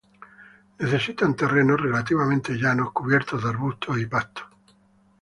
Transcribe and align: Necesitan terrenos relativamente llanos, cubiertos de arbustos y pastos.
Necesitan 0.79 1.35
terrenos 1.35 1.79
relativamente 1.79 2.55
llanos, 2.55 2.91
cubiertos 2.91 3.43
de 3.43 3.49
arbustos 3.51 3.99
y 3.99 4.07
pastos. 4.07 4.47